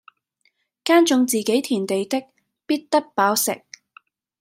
[0.83, 2.23] 耕種自己田地的，
[2.65, 3.61] 必得飽食